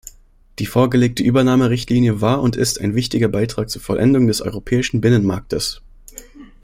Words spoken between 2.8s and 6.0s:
ein wichtiger Beitrag zur Vollendung des europäischen Binnenmarktes.